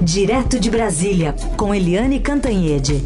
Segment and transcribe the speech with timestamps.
[0.00, 3.02] Direto de Brasília, com Eliane Cantanhede.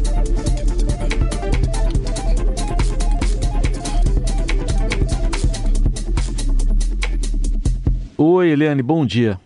[8.15, 9.39] Oi, Eliane, bom dia.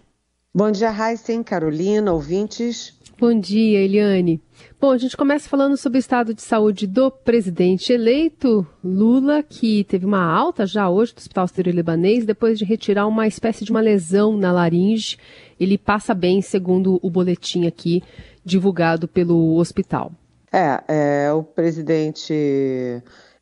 [0.53, 2.97] Bom dia, Raíssen, Carolina, ouvintes.
[3.19, 4.39] Bom dia, Eliane.
[4.79, 9.83] Bom, a gente começa falando sobre o estado de saúde do presidente eleito, Lula, que
[9.85, 13.81] teve uma alta já hoje do Hospital Sírio-Libanês, depois de retirar uma espécie de uma
[13.81, 15.17] lesão na laringe.
[15.59, 18.03] Ele passa bem, segundo o boletim aqui
[18.43, 20.11] divulgado pelo hospital.
[20.51, 20.83] É,
[21.27, 22.33] é o presidente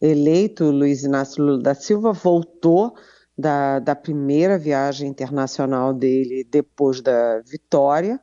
[0.02, 2.96] eleito, Luiz Inácio Lula da Silva, voltou
[3.38, 8.20] da, da primeira viagem internacional dele depois da vitória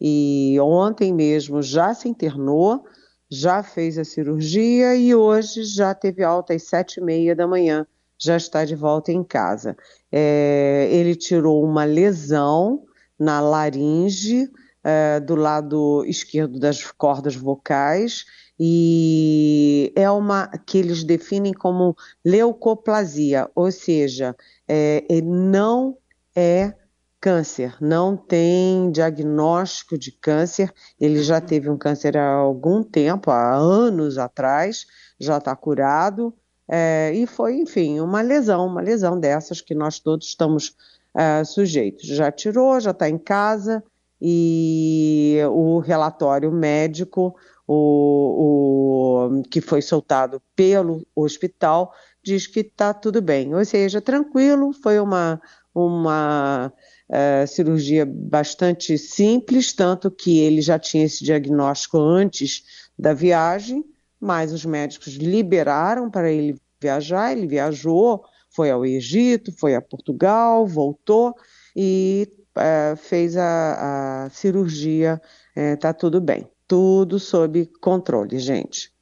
[0.00, 2.84] e ontem mesmo já se internou,
[3.30, 7.86] já fez a cirurgia e hoje já teve alta às sete e meia da manhã,
[8.18, 9.76] já está de volta em casa.
[10.10, 12.84] É, ele tirou uma lesão
[13.22, 14.50] na laringe
[14.82, 18.24] é, do lado esquerdo das cordas vocais
[18.58, 24.36] e é uma que eles definem como leucoplasia, ou seja,
[24.68, 25.96] é, não
[26.34, 26.74] é
[27.20, 30.72] câncer, não tem diagnóstico de câncer.
[31.00, 34.86] Ele já teve um câncer há algum tempo, há anos atrás,
[35.18, 36.34] já está curado.
[36.68, 40.74] É, e foi, enfim, uma lesão, uma lesão dessas que nós todos estamos
[41.16, 42.06] é, sujeitos.
[42.06, 43.82] Já tirou, já está em casa
[44.20, 47.34] e o relatório médico,
[47.66, 53.54] o, o, que foi soltado pelo hospital, diz que está tudo bem.
[53.54, 55.40] Ou seja, tranquilo, foi uma,
[55.74, 56.72] uma
[57.10, 62.62] uh, cirurgia bastante simples, tanto que ele já tinha esse diagnóstico antes
[62.98, 63.84] da viagem,
[64.20, 70.66] mas os médicos liberaram para ele viajar, ele viajou, foi ao Egito, foi a Portugal,
[70.66, 71.34] voltou
[71.74, 75.20] e uh, fez a, a cirurgia,
[75.56, 78.92] está uh, tudo bem, tudo sob controle, gente.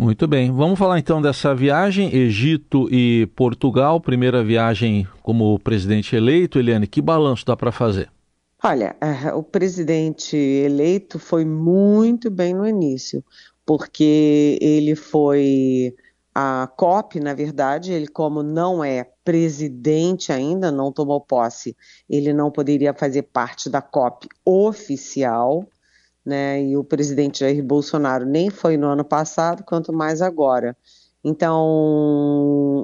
[0.00, 0.50] Muito bem.
[0.50, 6.58] Vamos falar então dessa viagem, Egito e Portugal, primeira viagem como presidente eleito.
[6.58, 8.10] Eliane, que balanço dá para fazer?
[8.64, 8.96] Olha,
[9.34, 13.22] o presidente eleito foi muito bem no início,
[13.66, 15.94] porque ele foi
[16.42, 21.76] a COP, na verdade, ele como não é presidente ainda, não tomou posse,
[22.08, 25.66] ele não poderia fazer parte da COP oficial,
[26.24, 26.62] né?
[26.62, 30.74] E o presidente Jair Bolsonaro nem foi no ano passado, quanto mais agora.
[31.22, 31.66] Então,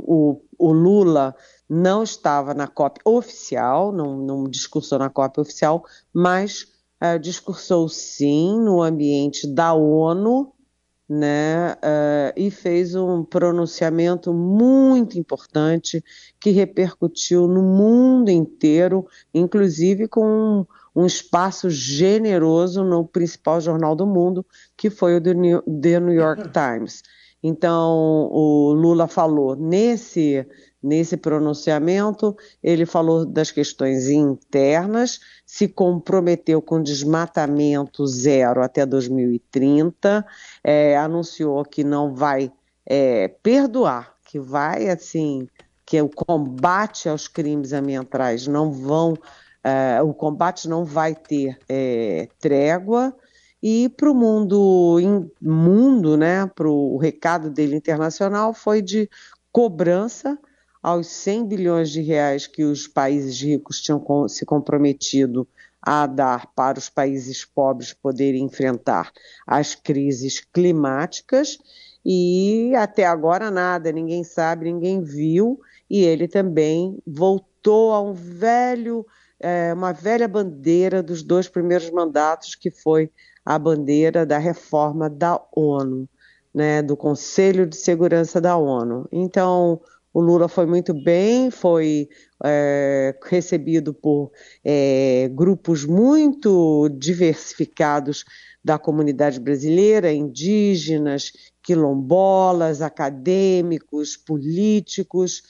[0.06, 1.34] o, o Lula
[1.66, 6.66] não estava na COP oficial, não, não discursou na COP oficial, mas
[7.02, 10.52] uh, discursou sim no ambiente da ONU,
[11.08, 16.02] né, uh, e fez um pronunciamento muito importante
[16.40, 24.44] que repercutiu no mundo inteiro, inclusive com um espaço generoso no principal jornal do mundo,
[24.76, 27.02] que foi o The New York Times.
[27.42, 30.44] Então, o Lula falou nesse,
[30.82, 40.24] nesse pronunciamento, ele falou das questões internas, se comprometeu com desmatamento zero até 2030,
[40.62, 42.52] é, anunciou que não vai
[42.84, 45.48] é, perdoar, que vai, assim,
[45.84, 49.14] que o combate aos crimes ambientais não vão
[49.66, 53.12] Uh, o combate não vai ter é, trégua.
[53.60, 54.96] E para o mundo,
[55.40, 59.10] mundo, né, para o recado dele internacional foi de
[59.50, 60.38] cobrança
[60.86, 65.44] aos 100 bilhões de reais que os países ricos tinham se comprometido
[65.82, 69.10] a dar para os países pobres poderem enfrentar
[69.44, 71.58] as crises climáticas
[72.04, 75.58] e até agora nada, ninguém sabe, ninguém viu
[75.90, 79.04] e ele também voltou a um velho
[79.40, 83.10] é, uma velha bandeira dos dois primeiros mandatos, que foi
[83.44, 86.08] a bandeira da reforma da ONU,
[86.54, 89.08] né, do Conselho de Segurança da ONU.
[89.10, 89.80] Então,
[90.16, 92.08] o Lula foi muito bem, foi
[92.42, 94.32] é, recebido por
[94.64, 98.24] é, grupos muito diversificados
[98.64, 101.32] da comunidade brasileira, indígenas,
[101.62, 105.42] quilombolas, acadêmicos, políticos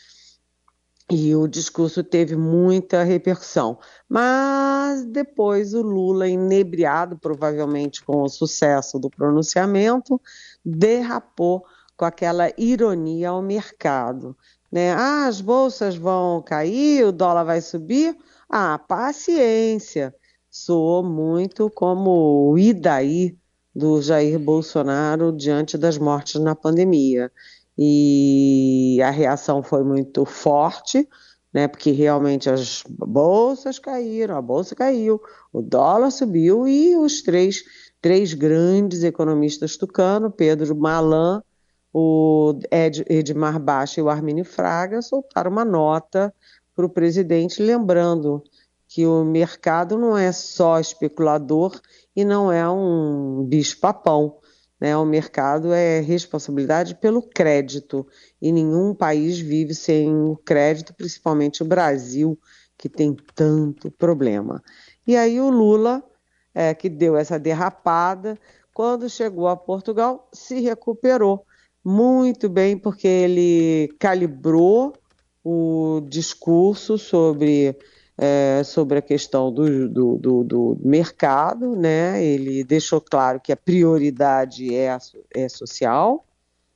[1.09, 3.79] e o discurso teve muita repercussão.
[4.09, 10.21] Mas depois o Lula, inebriado provavelmente com o sucesso do pronunciamento,
[10.65, 11.65] derrapou
[11.97, 14.37] com aquela ironia ao mercado.
[14.77, 14.93] Né?
[14.93, 18.15] Ah, as bolsas vão cair, o dólar vai subir.
[18.47, 20.15] Ah, paciência.
[20.51, 23.39] Soou muito como o Idaí
[23.75, 27.33] do Jair Bolsonaro diante das mortes na pandemia
[27.79, 31.09] e a reação foi muito forte,
[31.51, 31.67] né?
[31.67, 35.19] Porque realmente as bolsas caíram, a bolsa caiu,
[35.55, 37.65] o dólar subiu e os três,
[37.99, 41.43] três grandes economistas tucano, Pedro Malan,
[41.99, 46.31] o Ed, Edmar Baixa e o Arminio Fraga, soltaram uma nota
[46.75, 48.45] para o presidente, lembrando
[48.87, 51.81] que o mercado não é só especulador
[52.15, 54.37] e não é um bicho-papão.
[54.79, 54.95] Né?
[54.95, 58.07] O mercado é responsabilidade pelo crédito
[58.43, 62.39] e nenhum país vive sem o crédito, principalmente o Brasil,
[62.77, 64.63] que tem tanto problema.
[65.07, 66.05] E aí o Lula,
[66.55, 68.39] é, que deu essa derrapada,
[68.75, 71.47] quando chegou a Portugal, se recuperou
[71.87, 74.93] muito bem, porque ele calibrou
[75.45, 77.79] o discurso sobre
[78.19, 82.25] é, sobre a questão do, do, do, do, mercado, né?
[82.25, 84.99] Ele deixou claro que a prioridade é,
[85.33, 86.27] é social,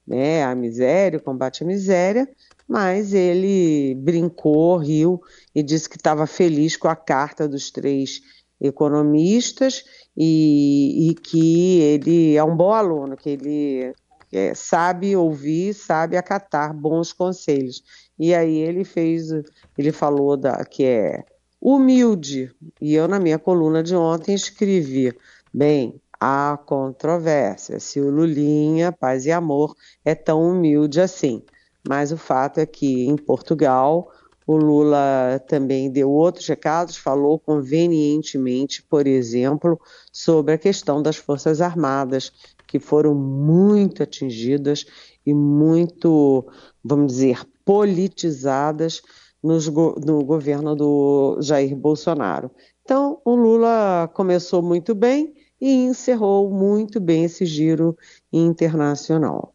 [0.06, 0.44] né?
[0.44, 2.28] A miséria, o combate à miséria,
[2.68, 5.20] mas ele brincou, riu
[5.52, 8.22] e disse que estava feliz com a carta dos três
[8.60, 9.84] economistas
[10.16, 13.92] e, e que ele é um bom aluno, que ele
[14.32, 17.82] é, sabe ouvir, sabe acatar bons conselhos.
[18.18, 19.30] E aí ele fez,
[19.76, 21.24] ele falou da, que é
[21.60, 22.54] humilde.
[22.80, 25.12] E eu, na minha coluna de ontem, escrevi:
[25.52, 29.74] bem, há controvérsia se o Lulinha, paz e amor,
[30.04, 31.42] é tão humilde assim.
[31.86, 34.12] Mas o fato é que em Portugal
[34.46, 39.80] o Lula também deu outros recados, falou convenientemente, por exemplo,
[40.12, 42.32] sobre a questão das Forças Armadas,
[42.70, 44.86] que foram muito atingidas
[45.26, 46.46] e muito,
[46.84, 49.02] vamos dizer, politizadas
[49.42, 52.48] nos, no governo do Jair Bolsonaro.
[52.84, 57.98] Então, o Lula começou muito bem e encerrou muito bem esse giro
[58.32, 59.52] internacional.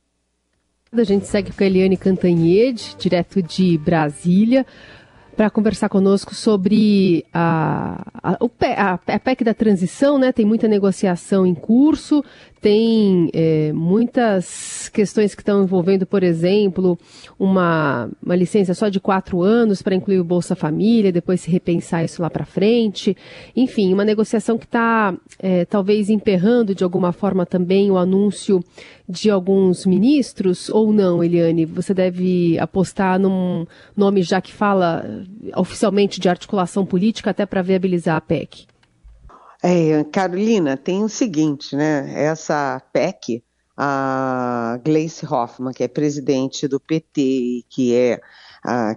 [0.92, 4.66] A gente segue com a Eliane Cantanhede, direto de Brasília
[5.36, 10.32] para conversar conosco sobre a, a, a, PEC da transição, né?
[10.32, 12.24] Tem muita negociação em curso,
[12.62, 16.98] tem é, muitas questões que estão envolvendo, por exemplo,
[17.38, 22.04] uma, uma licença só de quatro anos para incluir o Bolsa Família, depois se repensar
[22.04, 23.16] isso lá para frente.
[23.56, 28.64] Enfim, uma negociação que está é, talvez emperrando de alguma forma também o anúncio
[29.08, 31.66] de alguns ministros, ou não, Eliane?
[31.66, 35.06] Você deve apostar num nome já que fala
[35.56, 38.66] oficialmente de articulação política até para viabilizar a PEC.
[39.68, 42.14] É, Carolina, tem o seguinte, né?
[42.14, 43.44] Essa PEC,
[43.76, 48.22] a Gleice Hoffmann, que é presidente do PT e que é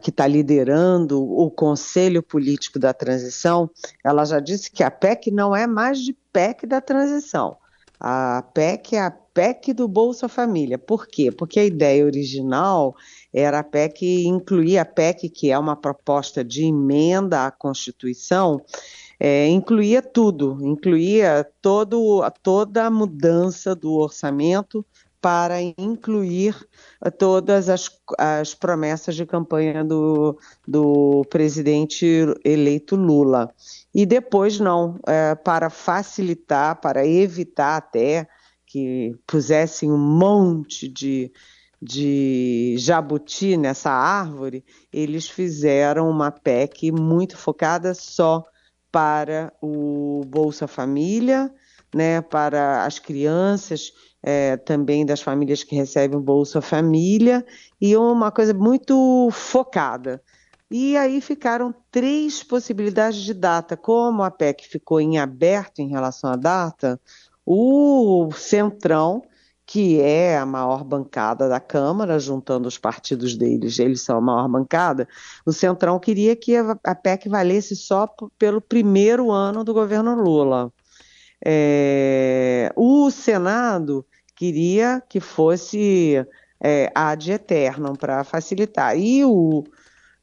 [0.02, 3.70] que está liderando o Conselho Político da Transição,
[4.04, 7.56] ela já disse que a PEC não é mais de PEC da transição.
[7.98, 10.78] A PEC é a PEC do Bolsa Família.
[10.78, 11.32] Por quê?
[11.32, 12.94] Porque a ideia original
[13.32, 18.62] era a PEC incluir a PEC, que é uma proposta de emenda à Constituição,
[19.18, 24.84] é, incluía tudo, incluía todo, toda a mudança do orçamento
[25.20, 26.54] para incluir
[27.18, 32.06] todas as, as promessas de campanha do, do presidente
[32.44, 33.52] eleito Lula.
[33.92, 38.28] E depois não, é, para facilitar, para evitar até
[38.64, 41.32] que pusessem um monte de,
[41.82, 48.44] de jabuti nessa árvore, eles fizeram uma PEC muito focada só
[48.90, 51.52] para o Bolsa Família,
[51.94, 57.44] né, para as crianças é, também das famílias que recebem Bolsa Família,
[57.80, 60.22] e uma coisa muito focada.
[60.70, 63.76] E aí ficaram três possibilidades de data.
[63.76, 67.00] Como a PEC ficou em aberto em relação à data,
[67.46, 69.22] o Centrão
[69.68, 74.48] que é a maior bancada da Câmara, juntando os partidos deles, eles são a maior
[74.48, 75.06] bancada,
[75.44, 78.08] o Centrão queria que a PEC valesse só
[78.38, 80.72] pelo primeiro ano do governo Lula.
[81.44, 86.26] É, o Senado queria que fosse
[86.58, 88.98] é, ad eternum para facilitar.
[88.98, 89.64] E o,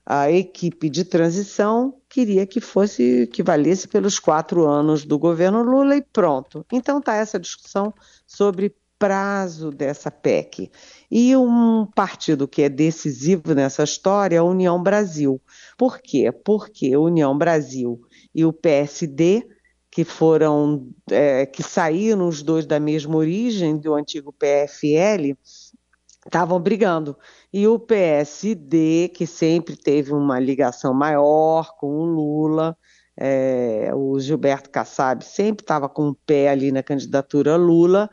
[0.04, 5.96] a equipe de transição queria que fosse que valesse pelos quatro anos do governo Lula
[5.96, 6.66] e pronto.
[6.74, 7.94] Então está essa discussão
[8.25, 10.72] sobre prazo dessa PEC.
[11.12, 15.42] E um partido que é decisivo nessa história é a União Brasil.
[15.78, 16.32] Por quê?
[16.32, 18.02] Porque a União Brasil
[18.34, 19.48] e o PSD,
[19.92, 25.38] que foram, é, que saíram os dois da mesma origem do antigo PFL,
[26.25, 27.18] estavam brigando.
[27.54, 32.78] E o PSD, que sempre teve uma ligação maior com o Lula,
[33.18, 38.10] é, o Gilberto Kassab sempre estava com o pé ali na candidatura Lula,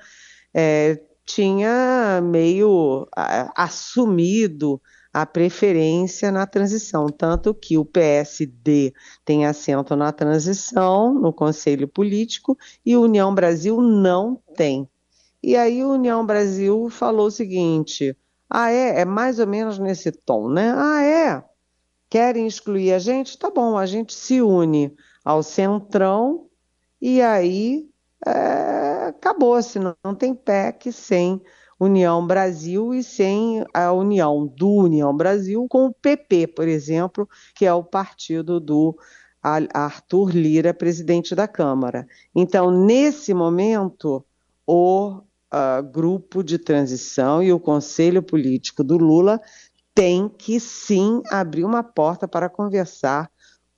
[0.54, 3.06] é, tinha meio
[3.54, 4.80] assumido
[5.12, 8.94] a preferência na transição, tanto que o PSD
[9.24, 14.88] tem assento na transição, no Conselho Político, e União Brasil não tem.
[15.42, 18.16] E aí União Brasil falou o seguinte:
[18.48, 19.00] ah, é?
[19.00, 20.72] É mais ou menos nesse tom, né?
[20.74, 21.44] Ah, é?
[22.08, 23.38] Querem excluir a gente?
[23.38, 24.94] Tá bom, a gente se une
[25.24, 26.46] ao Centrão
[27.00, 27.91] e aí
[28.26, 31.40] é, acabou-se, não, não tem PEC sem
[31.78, 37.66] União Brasil e sem a união do União Brasil com o PP, por exemplo, que
[37.66, 38.96] é o partido do
[39.42, 42.06] Arthur Lira, presidente da Câmara.
[42.32, 44.24] Então, nesse momento,
[44.64, 45.16] o
[45.52, 49.40] uh, grupo de transição e o conselho político do Lula
[49.92, 53.28] tem que sim abrir uma porta para conversar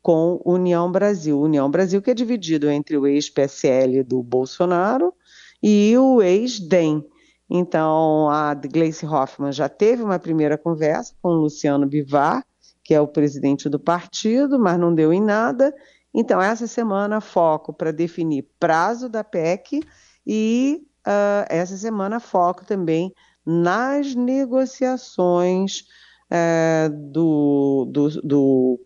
[0.05, 1.41] com União Brasil.
[1.41, 5.15] União Brasil que é dividido entre o ex-PSL do Bolsonaro
[5.63, 7.03] e o ex-DEM.
[7.49, 12.45] Então, a Gleice Hoffmann já teve uma primeira conversa com o Luciano Bivar,
[12.83, 15.75] que é o presidente do partido, mas não deu em nada.
[16.13, 19.81] Então, essa semana, foco para definir prazo da PEC
[20.27, 23.11] e uh, essa semana, foco também
[23.45, 25.87] nas negociações
[26.31, 28.81] uh, do, do, do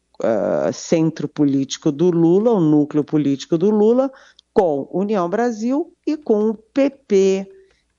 [0.72, 4.10] centro político do Lula, o núcleo político do Lula,
[4.52, 7.48] com União Brasil e com o PP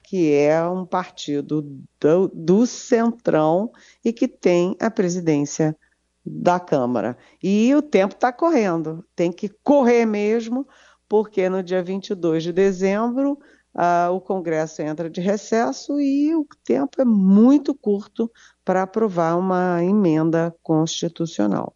[0.09, 1.61] que é um partido
[2.01, 3.71] do, do Centrão
[4.03, 5.77] e que tem a presidência
[6.25, 7.15] da Câmara.
[7.43, 10.67] E o tempo está correndo, tem que correr mesmo,
[11.07, 13.33] porque no dia 22 de dezembro
[13.75, 18.31] uh, o Congresso entra de recesso e o tempo é muito curto
[18.65, 21.75] para aprovar uma emenda constitucional.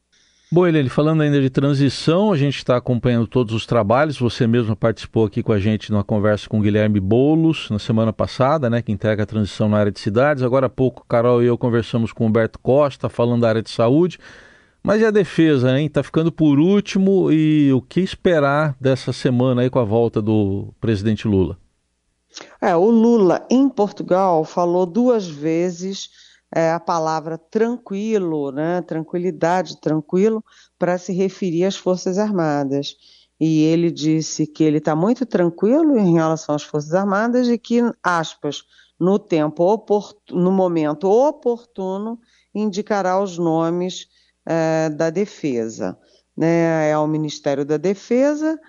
[0.53, 4.19] Bom, Helene, falando ainda de transição, a gente está acompanhando todos os trabalhos.
[4.19, 8.13] Você mesmo participou aqui com a gente numa conversa com o Guilherme Boulos na semana
[8.13, 10.43] passada, né, que integra a transição na área de cidades.
[10.43, 13.71] Agora há pouco, Carol e eu conversamos com o Humberto Costa, falando da área de
[13.71, 14.19] saúde.
[14.83, 15.87] Mas e a defesa, hein?
[15.87, 20.71] Está ficando por último e o que esperar dessa semana aí com a volta do
[20.79, 21.57] presidente Lula?
[22.61, 26.11] É, o Lula em Portugal falou duas vezes
[26.55, 30.43] é, a palavra tranquilo, né, tranquilidade, tranquilo,
[30.77, 32.95] para se referir às Forças Armadas.
[33.39, 37.81] E ele disse que ele está muito tranquilo em relação às Forças Armadas e que,
[38.03, 38.63] aspas,
[38.99, 39.83] no tempo
[40.31, 42.19] no momento oportuno,
[42.53, 44.07] indicará os nomes
[44.45, 45.97] é, da defesa.
[46.35, 48.59] Né, é o Ministério da Defesa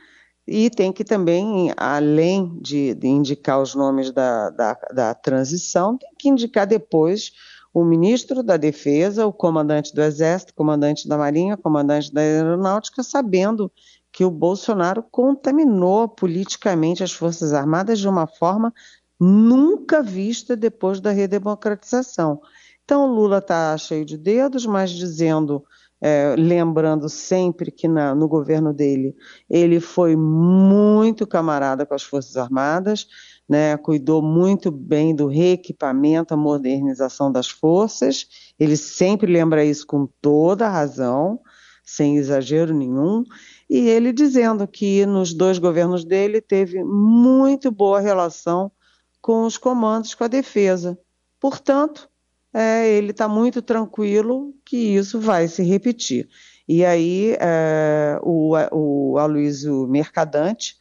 [0.46, 6.10] e tem que também, além de, de indicar os nomes da, da, da transição, tem
[6.18, 7.32] que indicar depois
[7.74, 13.70] o ministro da Defesa, o comandante do Exército, comandante da Marinha, comandante da Aeronáutica, sabendo
[14.12, 18.72] que o Bolsonaro contaminou politicamente as Forças Armadas de uma forma
[19.18, 22.40] nunca vista depois da redemocratização.
[22.84, 25.64] Então, Lula está cheio de dedos, mas dizendo,
[26.00, 29.16] é, lembrando sempre que na, no governo dele
[29.50, 33.08] ele foi muito camarada com as Forças Armadas,
[33.48, 38.26] né, cuidou muito bem do reequipamento, a modernização das forças.
[38.58, 41.40] Ele sempre lembra isso com toda razão,
[41.84, 43.24] sem exagero nenhum.
[43.68, 48.72] E ele dizendo que nos dois governos dele teve muito boa relação
[49.20, 50.98] com os comandos, com a defesa.
[51.40, 52.08] Portanto,
[52.52, 56.28] é, ele está muito tranquilo que isso vai se repetir.
[56.68, 60.76] E aí é, o, o Aloysio Mercadante,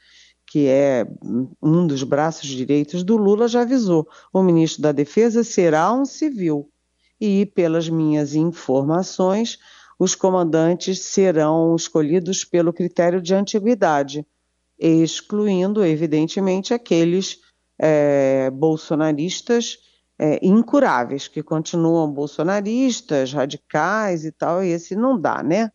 [0.53, 1.07] que é
[1.59, 6.69] um dos braços direitos do Lula, já avisou: o ministro da Defesa será um civil.
[7.19, 9.57] E, pelas minhas informações,
[9.97, 14.23] os comandantes serão escolhidos pelo critério de antiguidade,
[14.77, 17.39] excluindo, evidentemente, aqueles
[17.79, 19.79] é, bolsonaristas
[20.19, 25.71] é, incuráveis, que continuam bolsonaristas, radicais e tal, e esse não dá, né?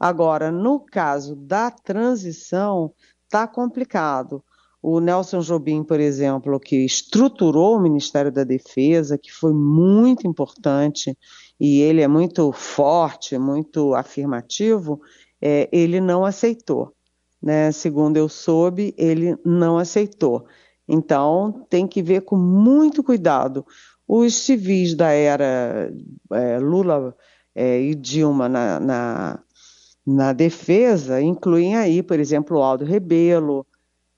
[0.00, 2.94] Agora, no caso da transição,
[3.32, 4.44] está complicado.
[4.82, 11.16] O Nelson Jobim, por exemplo, que estruturou o Ministério da Defesa, que foi muito importante,
[11.58, 15.00] e ele é muito forte, muito afirmativo,
[15.40, 16.92] é, ele não aceitou.
[17.40, 17.72] Né?
[17.72, 20.44] Segundo eu soube, ele não aceitou.
[20.86, 23.64] Então, tem que ver com muito cuidado.
[24.06, 25.90] Os civis da era
[26.32, 27.16] é, Lula
[27.54, 29.40] é, e Dilma na, na
[30.06, 33.66] na defesa incluem aí, por exemplo, o Aldo Rebelo,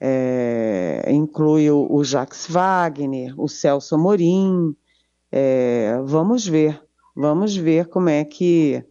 [0.01, 4.75] é, inclui o, o, Jacques Wagner, o Celso Amorim.
[5.31, 6.81] É, vamos ver,
[7.15, 8.85] vamos ver como é que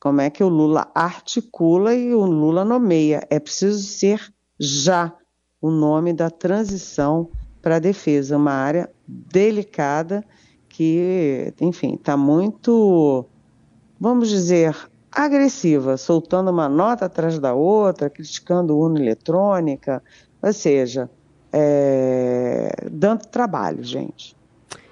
[0.00, 3.26] como é que o Lula articula e o Lula nomeia.
[3.30, 5.12] É preciso ser já
[5.60, 10.24] o nome da transição para a defesa, uma área delicada
[10.68, 13.26] que, enfim, está muito
[13.98, 14.76] vamos dizer,
[15.10, 20.02] agressiva, soltando uma nota atrás da outra, criticando urna eletrônica,
[20.42, 21.10] ou seja,
[21.52, 24.36] é, dando trabalho, gente.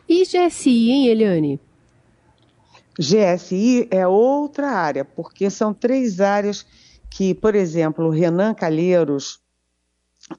[0.08, 1.60] E GSI, hein, Eliane?
[2.98, 6.66] GSI é outra área, porque são três áreas
[7.10, 9.40] que, por exemplo, o Renan Calheiros,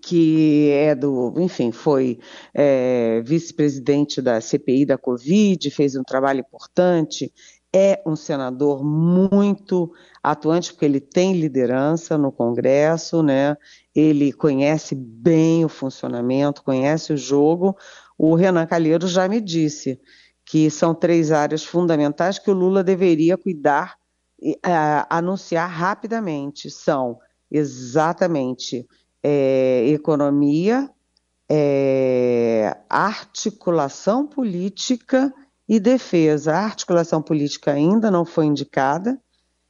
[0.01, 2.19] que é do, enfim, foi
[2.53, 7.31] é, vice-presidente da CPI da Covid, fez um trabalho importante,
[7.73, 9.91] é um senador muito
[10.23, 13.57] atuante, porque ele tem liderança no Congresso, né?
[13.93, 17.75] Ele conhece bem o funcionamento, conhece o jogo.
[18.17, 19.99] O Renan Calheiros já me disse
[20.45, 23.97] que são três áreas fundamentais que o Lula deveria cuidar
[24.41, 26.71] e uh, anunciar rapidamente.
[26.71, 27.19] São
[27.51, 28.87] exatamente
[29.21, 30.89] é, economia,
[31.49, 35.33] é, articulação política
[35.67, 36.53] e defesa.
[36.53, 39.19] A articulação política ainda não foi indicada,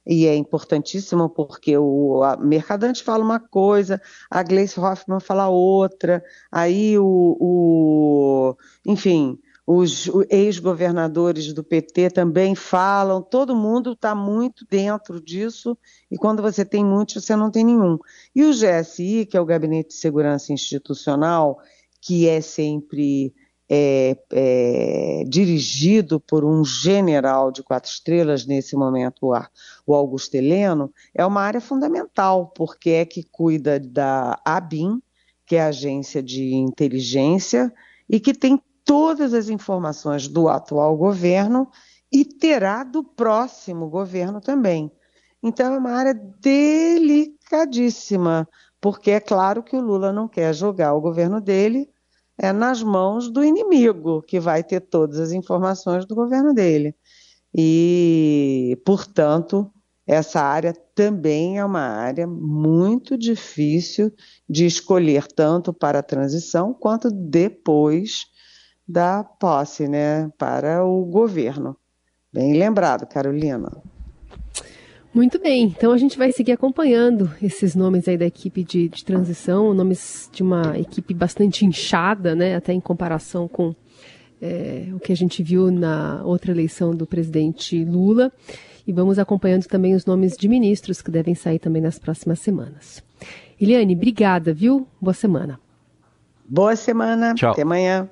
[0.06, 4.00] e é importantíssimo porque o Mercadante fala uma coisa,
[4.30, 13.20] a Gleice Hoffmann fala outra, aí o, o enfim, os ex-governadores do PT também falam,
[13.20, 15.76] todo mundo está muito dentro disso,
[16.10, 17.98] e quando você tem muitos, você não tem nenhum.
[18.34, 21.58] E o GSI, que é o Gabinete de Segurança Institucional,
[22.00, 23.34] que é sempre
[23.68, 29.34] é, é, dirigido por um general de quatro estrelas, nesse momento
[29.86, 35.02] o Augusto Heleno, é uma área fundamental, porque é que cuida da ABIN,
[35.44, 37.70] que é a agência de inteligência,
[38.08, 41.68] e que tem todas as informações do atual governo
[42.10, 44.90] e terá do próximo governo também.
[45.42, 48.48] Então é uma área delicadíssima,
[48.80, 51.86] porque é claro que o Lula não quer jogar o governo dele
[52.38, 56.94] é nas mãos do inimigo, que vai ter todas as informações do governo dele.
[57.54, 59.70] E, portanto,
[60.06, 64.12] essa área também é uma área muito difícil
[64.48, 68.26] de escolher, tanto para a transição quanto depois
[68.86, 71.76] da posse né, para o governo.
[72.32, 73.70] Bem lembrado, Carolina.
[75.12, 79.04] Muito bem, então a gente vai seguir acompanhando esses nomes aí da equipe de, de
[79.04, 83.74] transição, nomes de uma equipe bastante inchada, né, até em comparação com
[84.40, 88.32] é, o que a gente viu na outra eleição do presidente Lula.
[88.86, 93.02] E vamos acompanhando também os nomes de ministros que devem sair também nas próximas semanas.
[93.60, 94.86] Eliane, obrigada, viu?
[95.00, 95.60] Boa semana.
[96.48, 97.34] Boa semana.
[97.34, 97.52] Tchau.
[97.52, 98.08] Até amanhã.